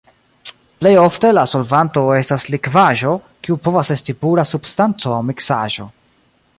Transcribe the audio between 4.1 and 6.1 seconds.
pura substanco aŭ miksaĵo.